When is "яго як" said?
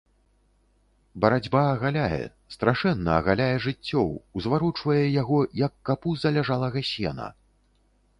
5.21-5.73